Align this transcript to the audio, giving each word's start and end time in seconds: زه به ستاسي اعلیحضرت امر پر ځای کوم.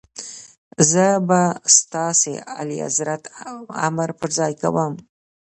زه 0.89 1.05
به 1.27 1.41
ستاسي 1.77 2.33
اعلیحضرت 2.55 3.23
امر 3.87 4.09
پر 4.19 4.29
ځای 4.37 4.53
کوم. 4.61 4.93